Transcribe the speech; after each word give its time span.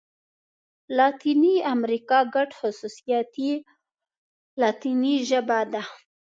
لاتیني 0.97 1.55
امريکا 1.73 2.19
ګډ 2.35 2.49
خوصوصیات 2.59 3.31
یې 3.45 3.55
لاتيني 4.59 5.13
ژبه 5.29 5.59
ده. 5.71 5.83